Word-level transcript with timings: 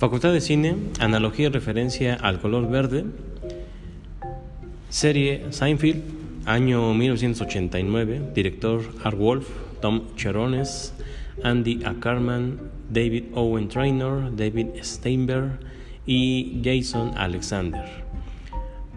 Facultad 0.00 0.32
de 0.32 0.40
Cine, 0.40 0.76
analogía 0.98 1.48
y 1.48 1.50
referencia 1.50 2.14
al 2.14 2.40
color 2.40 2.70
verde. 2.70 3.04
Serie 4.88 5.44
Seinfeld, 5.50 6.00
año 6.46 6.94
1989, 6.94 8.30
director 8.34 8.80
Art 9.04 9.18
Wolf, 9.18 9.46
Tom 9.82 10.04
Cherones, 10.16 10.94
Andy 11.44 11.84
Ackerman, 11.84 12.58
David 12.88 13.24
Owen 13.34 13.68
Traynor, 13.68 14.34
David 14.34 14.68
Steinberg 14.82 15.60
y 16.06 16.62
Jason 16.64 17.12
Alexander. 17.18 17.84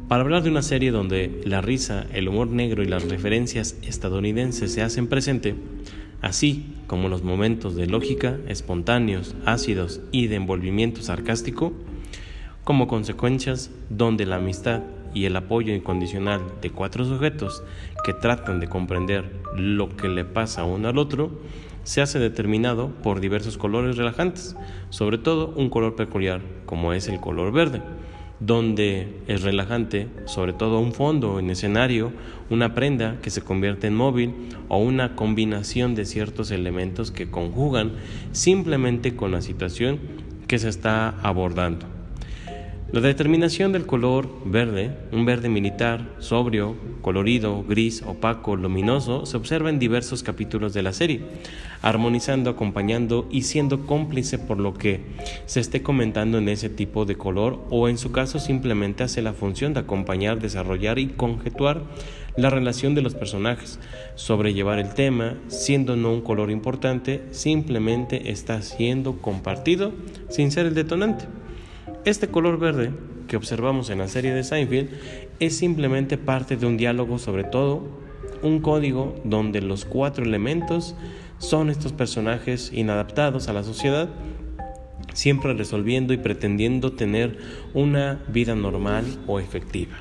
Para 0.07 0.23
hablar 0.23 0.43
de 0.43 0.51
una 0.51 0.61
serie 0.61 0.91
donde 0.91 1.41
la 1.43 1.59
risa, 1.59 2.05
el 2.13 2.29
humor 2.29 2.47
negro 2.47 2.81
y 2.81 2.85
las 2.85 3.03
referencias 3.03 3.75
estadounidenses 3.81 4.71
se 4.71 4.81
hacen 4.81 5.07
presente, 5.07 5.53
así 6.23 6.65
como 6.87 7.09
los 7.09 7.21
momentos 7.21 7.75
de 7.75 7.85
lógica, 7.85 8.37
espontáneos, 8.47 9.35
ácidos 9.45 10.01
y 10.11 10.27
de 10.27 10.37
envolvimiento 10.37 11.03
sarcástico, 11.03 11.73
como 12.63 12.87
consecuencias 12.87 13.69
donde 13.89 14.25
la 14.25 14.37
amistad 14.37 14.81
y 15.13 15.25
el 15.25 15.35
apoyo 15.35 15.75
incondicional 15.75 16.41
de 16.61 16.71
cuatro 16.71 17.05
sujetos 17.05 17.61
que 18.05 18.13
tratan 18.13 18.59
de 18.61 18.69
comprender 18.69 19.31
lo 19.55 19.95
que 19.95 20.07
le 20.07 20.25
pasa 20.25 20.63
uno 20.63 20.87
al 20.87 20.97
otro 20.97 21.29
se 21.83 22.01
hace 22.01 22.17
determinado 22.19 22.89
por 23.03 23.19
diversos 23.19 23.57
colores 23.57 23.97
relajantes, 23.97 24.55
sobre 24.89 25.17
todo 25.17 25.53
un 25.57 25.69
color 25.69 25.95
peculiar 25.95 26.41
como 26.65 26.93
es 26.93 27.09
el 27.09 27.19
color 27.19 27.51
verde, 27.51 27.81
donde 28.45 29.07
es 29.27 29.41
relajante 29.41 30.07
sobre 30.25 30.51
todo 30.51 30.79
un 30.79 30.91
fondo 30.91 31.39
en 31.39 31.49
escenario, 31.49 32.11
una 32.49 32.73
prenda 32.75 33.17
que 33.21 33.29
se 33.29 33.41
convierte 33.41 33.87
en 33.87 33.95
móvil 33.95 34.33
o 34.67 34.79
una 34.79 35.15
combinación 35.15 35.95
de 35.95 36.05
ciertos 36.05 36.51
elementos 36.51 37.11
que 37.11 37.29
conjugan 37.29 37.93
simplemente 38.33 39.15
con 39.15 39.31
la 39.31 39.41
situación 39.41 39.99
que 40.47 40.59
se 40.59 40.67
está 40.67 41.09
abordando. 41.21 41.92
La 42.93 43.01
determinación 43.01 43.71
del 43.71 43.87
color 43.87 44.29
verde, 44.45 44.95
un 45.11 45.25
verde 45.25 45.49
militar, 45.49 46.13
sobrio, 46.19 46.75
colorido, 47.01 47.63
gris, 47.63 48.03
opaco, 48.03 48.55
luminoso, 48.55 49.25
se 49.25 49.35
observa 49.35 49.71
en 49.71 49.79
diversos 49.79 50.21
capítulos 50.21 50.75
de 50.75 50.83
la 50.83 50.93
serie, 50.93 51.21
armonizando, 51.81 52.51
acompañando 52.51 53.27
y 53.31 53.41
siendo 53.41 53.87
cómplice 53.87 54.37
por 54.37 54.59
lo 54.59 54.75
que 54.75 55.05
se 55.47 55.59
esté 55.59 55.81
comentando 55.81 56.37
en 56.37 56.47
ese 56.47 56.69
tipo 56.69 57.05
de 57.05 57.15
color 57.15 57.65
o 57.71 57.89
en 57.89 57.97
su 57.97 58.11
caso 58.11 58.37
simplemente 58.37 59.01
hace 59.01 59.23
la 59.23 59.33
función 59.33 59.73
de 59.73 59.79
acompañar, 59.79 60.39
desarrollar 60.39 60.99
y 60.99 61.07
conjetuar 61.07 61.81
la 62.37 62.51
relación 62.51 62.93
de 62.93 63.01
los 63.01 63.15
personajes, 63.15 63.79
sobrellevar 64.13 64.77
el 64.77 64.93
tema, 64.93 65.39
siendo 65.47 65.95
no 65.95 66.13
un 66.13 66.21
color 66.21 66.51
importante, 66.51 67.23
simplemente 67.31 68.29
está 68.29 68.61
siendo 68.61 69.17
compartido 69.19 69.93
sin 70.29 70.51
ser 70.51 70.67
el 70.67 70.75
detonante. 70.75 71.25
Este 72.05 72.27
color 72.27 72.59
verde 72.59 72.91
que 73.29 73.37
observamos 73.37 73.89
en 73.89 73.99
la 73.99 74.09
serie 74.09 74.33
de 74.33 74.43
Seinfeld 74.43 74.89
es 75.39 75.57
simplemente 75.57 76.17
parte 76.17 76.57
de 76.57 76.65
un 76.65 76.75
diálogo, 76.75 77.17
sobre 77.17 77.45
todo 77.45 77.87
un 78.41 78.59
código 78.59 79.15
donde 79.23 79.61
los 79.61 79.85
cuatro 79.85 80.25
elementos 80.25 80.95
son 81.37 81.69
estos 81.69 81.93
personajes 81.93 82.71
inadaptados 82.73 83.47
a 83.47 83.53
la 83.53 83.63
sociedad, 83.63 84.09
siempre 85.13 85.53
resolviendo 85.53 86.13
y 86.13 86.17
pretendiendo 86.17 86.91
tener 86.91 87.37
una 87.73 88.21
vida 88.27 88.53
normal 88.53 89.05
o 89.25 89.39
efectiva. 89.39 89.95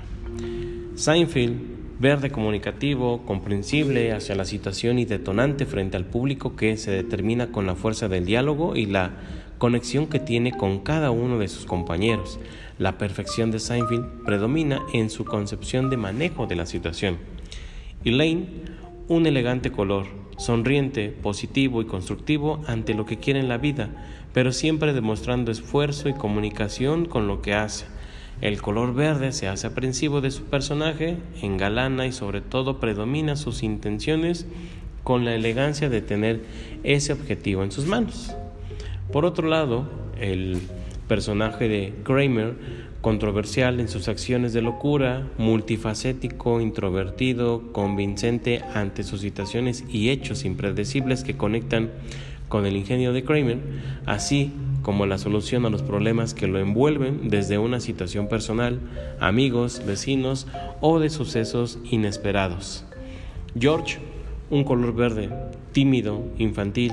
Seinfeld, 0.97 1.72
verde 2.03 2.33
comunicativo, 2.33 3.23
comprensible 3.25 4.11
hacia 4.11 4.35
la 4.35 4.45
situación 4.45 4.99
y 4.99 5.05
detonante 5.05 5.67
frente 5.67 5.97
al 5.97 6.05
público 6.05 6.57
que 6.57 6.77
se 6.77 6.91
determina 6.91 7.53
con 7.53 7.65
la 7.65 7.77
fuerza 7.77 8.09
del 8.09 8.27
diálogo 8.27 8.75
y 8.75 8.87
la 8.87 9.13
conexión 9.59 10.09
que 10.09 10.19
tiene 10.19 10.51
con 10.51 10.81
cada 10.81 11.13
uno 11.13 11.39
de 11.39 11.47
sus 11.47 11.65
compañeros. 11.65 12.41
La 12.77 12.99
perfección 12.99 13.53
de 13.53 13.61
Seinfeld 13.61 14.25
predomina 14.25 14.83
en 14.93 15.11
su 15.11 15.25
concepción 15.25 15.91
de 15.91 15.97
manejo 15.97 16.49
de 16.49 16.57
la 16.57 16.67
situación. 16.67 17.19
Elaine, 18.05 18.49
un 19.07 19.27
elegante 19.27 19.71
color, 19.71 20.07
sonriente, 20.39 21.11
positivo 21.11 21.83
y 21.83 21.85
constructivo 21.85 22.65
ante 22.67 22.95
lo 22.95 23.07
que 23.07 23.19
quiere 23.19 23.39
en 23.39 23.49
la 23.49 23.59
vida, 23.59 23.91
pero 24.33 24.51
siempre 24.51 24.93
demostrando 24.93 25.53
esfuerzo 25.53 26.09
y 26.09 26.15
comunicación 26.15 27.05
con 27.05 27.29
lo 27.29 27.43
que 27.43 27.55
hace. 27.55 27.87
El 28.41 28.61
color 28.61 28.95
verde 28.95 29.33
se 29.33 29.47
hace 29.47 29.69
aprensivo 29.69 30.21
de 30.21 30.31
su 30.31 30.45
personaje, 30.45 31.17
engalana 31.43 32.07
y 32.07 32.13
sobre 32.13 32.41
todo 32.41 32.81
predomina 32.81 33.37
sus 33.37 33.63
intenciones 33.63 34.47
con 35.05 35.25
la 35.25 35.35
elegancia 35.35 35.89
de 35.89 36.01
tener 36.01 36.43
ese 36.83 37.13
objetivo 37.13 37.63
en 37.63 37.73
sus 37.73 37.87
manos. 37.87 38.35
Por 39.13 39.25
otro 39.25 39.49
lado, 39.49 39.89
el 40.21 40.61
personaje 41.09 41.69
de 41.69 41.93
Kramer, 42.05 42.55
controversial 43.01 43.81
en 43.81 43.89
sus 43.89 44.09
acciones 44.09 44.53
de 44.53 44.63
locura, 44.63 45.27
multifacético, 45.37 46.61
introvertido, 46.61 47.73
convincente 47.73 48.63
ante 48.75 49.03
sus 49.03 49.21
situaciones 49.21 49.85
y 49.91 50.11
hechos 50.11 50.45
impredecibles 50.45 51.25
que 51.25 51.37
conectan 51.37 51.91
con 52.49 52.65
el 52.65 52.77
ingenio 52.77 53.13
de 53.13 53.25
Kramer, 53.25 53.59
así 54.07 54.53
como 54.83 55.07
la 55.07 55.19
solución 55.19 55.65
a 55.65 55.71
los 55.71 55.83
problemas 55.83 56.35
que 56.35 56.47
lo 56.47 56.59
envuelven 56.59 57.29
desde 57.31 57.59
una 57.59 57.81
situación 57.81 58.29
personal, 58.29 58.81
amigos, 59.21 59.83
vecinos 59.87 60.47
o 60.81 60.99
de 60.99 61.11
sucesos 61.11 61.79
inesperados. 61.85 62.85
George, 63.59 63.99
un 64.51 64.65
color 64.65 64.95
verde, 64.95 65.31
tímido, 65.73 66.23
infantil, 66.39 66.93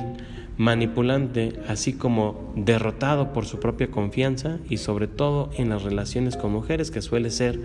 manipulante, 0.58 1.54
así 1.70 1.94
como 1.94 2.52
derrotado 2.56 3.32
por 3.32 3.46
su 3.46 3.62
propia 3.62 3.90
confianza 3.90 4.60
y 4.70 4.78
sobre 4.78 5.08
todo 5.08 5.50
en 5.58 5.70
las 5.70 5.84
relaciones 5.84 6.36
con 6.36 6.52
mujeres, 6.52 6.92
que 6.92 7.02
suele 7.02 7.30
ser 7.32 7.60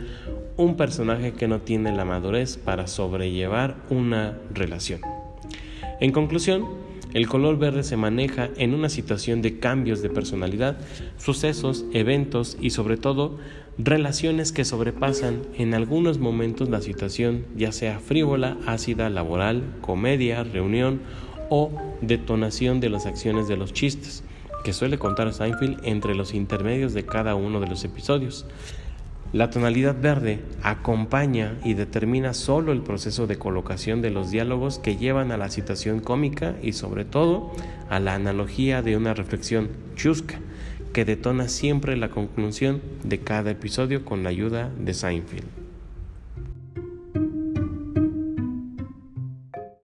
un 0.57 0.77
personaje 0.77 1.33
que 1.33 1.49
no 1.49 1.61
tiene 1.61 1.93
la 1.93 2.05
madurez 2.05 2.57
para 2.57 2.87
sobrellevar 2.87 3.75
una 3.91 4.39
relación. 4.53 5.01
En 6.01 6.13
conclusión, 6.13 6.67
el 7.15 7.29
color 7.29 7.59
verde 7.59 7.85
se 7.85 7.97
maneja 7.97 8.51
en 8.57 8.75
una 8.75 8.89
situación 8.89 9.41
de 9.41 9.61
cambios 9.61 10.03
de 10.03 10.11
personalidad, 10.11 10.77
sucesos, 11.17 11.85
eventos 11.93 12.59
y 12.61 12.71
sobre 12.71 12.97
todo 12.97 13.39
relaciones 13.79 14.51
que 14.51 14.65
sobrepasan 14.65 15.43
en 15.57 15.75
algunos 15.75 16.19
momentos 16.19 16.69
la 16.69 16.81
situación 16.81 17.47
ya 17.57 17.71
sea 17.71 18.01
frívola, 18.01 18.57
ácida, 18.67 19.09
laboral, 19.11 19.63
comedia, 19.81 20.43
reunión 20.43 21.01
o 21.51 21.71
detonación 22.01 22.81
de 22.81 22.91
las 22.91 23.07
acciones 23.07 23.47
de 23.47 23.57
los 23.57 23.73
chistes, 23.73 24.25
que 24.65 24.73
suele 24.73 24.99
contar 24.99 25.33
Seinfeld 25.33 25.81
entre 25.85 26.17
los 26.17 26.35
intermedios 26.35 26.95
de 26.95 27.07
cada 27.07 27.37
uno 27.37 27.61
de 27.61 27.69
los 27.69 27.85
episodios. 27.85 28.45
La 29.35 29.51
tonalidad 29.51 30.01
verde 30.01 30.39
acompaña 30.63 31.59
y 31.65 31.75
determina 31.75 32.35
solo 32.35 32.71
el 32.71 32.83
proceso 32.83 33.27
de 33.27 33.37
colocación 33.37 34.01
de 34.01 34.11
los 34.11 34.31
diálogos 34.31 34.79
que 34.79 34.97
llevan 34.97 35.33
a 35.33 35.37
la 35.37 35.51
situación 35.51 35.99
cómica 35.99 36.55
y 36.63 36.73
sobre 36.73 37.05
todo 37.05 37.51
a 37.89 37.99
la 37.99 38.15
analogía 38.15 38.81
de 38.81 38.97
una 38.97 39.13
reflexión 39.13 39.71
chusca 39.97 40.39
que 40.93 41.05
detona 41.05 41.49
siempre 41.49 41.97
la 41.97 42.11
conclusión 42.11 42.81
de 43.03 43.19
cada 43.19 43.51
episodio 43.51 44.05
con 44.05 44.23
la 44.23 44.31
ayuda 44.31 44.71
de 44.79 44.95
Seinfeld. 44.95 45.64